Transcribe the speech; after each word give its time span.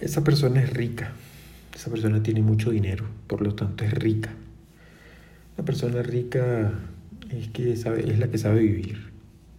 esa 0.00 0.24
persona 0.24 0.62
es 0.62 0.72
rica, 0.72 1.12
esa 1.74 1.90
persona 1.90 2.22
tiene 2.22 2.42
mucho 2.42 2.70
dinero, 2.70 3.04
por 3.26 3.42
lo 3.42 3.54
tanto 3.54 3.84
es 3.84 3.92
rica. 3.92 4.30
La 5.56 5.64
persona 5.64 6.02
rica 6.02 6.72
es, 7.30 7.48
que 7.48 7.76
sabe, 7.76 8.10
es 8.10 8.18
la 8.18 8.30
que 8.30 8.38
sabe 8.38 8.60
vivir, 8.60 9.10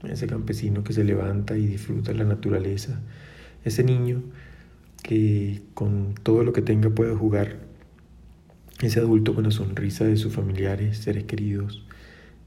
ese 0.04 0.28
campesino 0.28 0.84
que 0.84 0.94
se 0.94 1.04
levanta 1.04 1.58
y 1.58 1.68
disfruta 1.68 2.12
la 2.14 2.24
naturaleza, 2.24 3.00
ese 3.64 3.84
niño 3.84 4.24
que 5.04 5.62
con 5.74 6.16
todo 6.24 6.44
lo 6.44 6.54
que 6.54 6.62
tenga 6.62 6.90
puede 6.90 7.14
jugar, 7.16 7.58
ese 8.82 9.00
adulto 9.00 9.36
con 9.36 9.44
la 9.44 9.52
sonrisa 9.52 10.06
de 10.06 10.18
sus 10.18 10.34
familiares, 10.34 10.98
seres 10.98 11.26
queridos, 11.26 11.86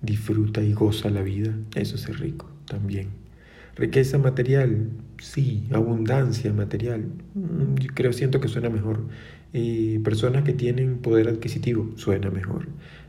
disfruta 0.02 0.62
y 0.62 0.72
goza 0.72 1.10
la 1.10 1.22
vida, 1.22 1.54
eso 1.76 1.94
es 1.94 2.18
rico 2.18 2.50
también. 2.66 3.23
Riqueza 3.76 4.18
material, 4.18 4.88
sí, 5.18 5.66
abundancia 5.72 6.52
material, 6.52 7.06
mm, 7.34 7.74
creo, 7.94 8.12
siento 8.12 8.40
que 8.40 8.48
suena 8.48 8.70
mejor. 8.70 9.00
Y 9.52 9.98
personas 10.00 10.44
que 10.44 10.52
tienen 10.52 10.98
poder 10.98 11.28
adquisitivo, 11.28 11.92
suena 11.96 12.30
mejor. 12.30 12.68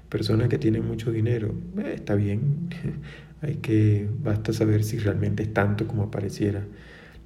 Personas 0.10 0.50
que 0.50 0.58
tienen 0.58 0.86
mucho 0.88 1.12
dinero, 1.12 1.54
eh, 1.78 1.94
está 1.96 2.16
bien. 2.16 2.70
Hay 3.42 3.56
que, 3.56 4.10
basta 4.24 4.54
saber 4.54 4.84
si 4.84 4.98
realmente 4.98 5.44
es 5.44 5.54
tanto 5.54 5.88
como 5.88 6.10
pareciera. 6.10 6.66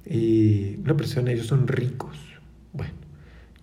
Y 0.04 0.76
una 0.84 0.96
persona, 0.96 1.32
ellos 1.32 1.46
son 1.46 1.66
ricos. 1.68 2.16
Bueno, 2.72 2.92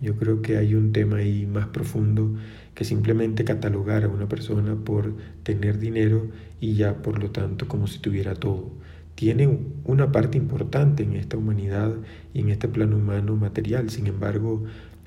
yo 0.00 0.16
creo 0.16 0.42
que 0.42 0.56
hay 0.56 0.74
un 0.74 0.92
tema 0.92 1.18
ahí 1.18 1.46
más 1.46 1.66
profundo 1.68 2.34
que 2.74 2.84
simplemente 2.84 3.44
catalogar 3.44 4.04
a 4.04 4.08
una 4.08 4.28
persona 4.28 4.76
por 4.76 5.16
tener 5.42 5.78
dinero 5.78 6.30
y 6.60 6.74
ya 6.74 7.02
por 7.02 7.20
lo 7.22 7.30
tanto 7.30 7.68
como 7.68 7.86
si 7.86 7.98
tuviera 7.98 8.34
todo. 8.34 8.72
Tienen 9.18 9.74
una 9.82 10.12
parte 10.12 10.38
importante 10.38 11.02
en 11.02 11.14
esta 11.14 11.36
humanidad 11.36 11.92
y 12.34 12.38
en 12.38 12.50
este 12.50 12.68
plano 12.68 12.98
humano 12.98 13.34
material, 13.34 13.90
sin 13.90 14.06
embargo, 14.06 14.62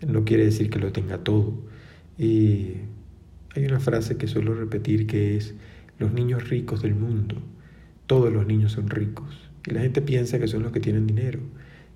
no 0.06 0.26
quiere 0.26 0.44
decir 0.44 0.70
que 0.70 0.80
lo 0.80 0.92
tenga 0.92 1.20
todo. 1.20 1.54
Y 2.18 2.74
hay 3.56 3.66
una 3.66 3.80
frase 3.80 4.18
que 4.18 4.28
suelo 4.28 4.54
repetir 4.54 5.08
que 5.08 5.38
es, 5.38 5.56
los 5.98 6.12
niños 6.12 6.50
ricos 6.50 6.82
del 6.82 6.94
mundo, 6.94 7.38
todos 8.06 8.34
los 8.34 8.46
niños 8.46 8.74
son 8.74 8.90
ricos. 8.90 9.50
Y 9.66 9.72
la 9.72 9.80
gente 9.80 10.02
piensa 10.02 10.40
que 10.40 10.50
son 10.50 10.64
los 10.64 10.74
que 10.74 10.82
tienen 10.82 11.08
dinero. 11.08 11.40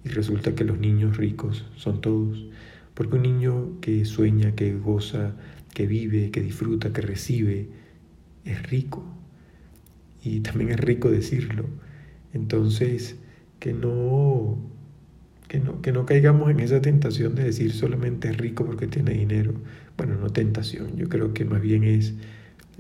Y 0.06 0.08
resulta 0.08 0.56
que 0.56 0.64
los 0.64 0.80
niños 0.80 1.18
ricos 1.18 1.66
son 1.76 2.00
todos. 2.00 2.48
Porque 2.94 3.18
un 3.18 3.24
niño 3.24 3.82
que 3.82 4.06
sueña, 4.06 4.56
que 4.56 4.74
goza, 4.74 5.34
que 5.74 5.86
vive, 5.86 6.32
que 6.32 6.40
disfruta, 6.40 6.94
que 6.94 7.02
recibe, 7.02 7.68
es 8.46 8.64
rico. 8.70 9.04
Y 10.24 10.40
también 10.40 10.70
es 10.70 10.80
rico 10.80 11.12
decirlo. 11.12 11.66
Entonces, 12.36 13.16
que 13.60 13.74
no 13.74 14.60
que 15.48 15.60
no, 15.60 15.82
que 15.82 15.92
no 15.92 16.06
caigamos 16.06 16.50
en 16.52 16.60
esa 16.60 16.82
tentación 16.82 17.36
de 17.36 17.44
decir 17.44 17.72
solamente 17.72 18.30
es 18.30 18.38
rico 18.38 18.66
porque 18.66 18.88
tiene 18.88 19.12
dinero. 19.14 19.54
Bueno, 19.98 20.16
no 20.16 20.30
tentación, 20.30 20.96
yo 20.98 21.08
creo 21.10 21.34
que 21.34 21.46
más 21.46 21.62
bien 21.62 21.84
es 21.84 22.14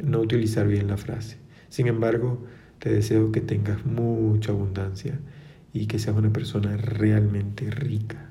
no 0.03 0.19
utilizar 0.19 0.67
bien 0.67 0.87
la 0.87 0.97
frase. 0.97 1.37
Sin 1.69 1.87
embargo, 1.87 2.43
te 2.79 2.91
deseo 2.91 3.31
que 3.31 3.41
tengas 3.41 3.85
mucha 3.85 4.51
abundancia 4.51 5.19
y 5.73 5.87
que 5.87 5.99
seas 5.99 6.17
una 6.17 6.33
persona 6.33 6.75
realmente 6.77 7.69
rica. 7.71 8.29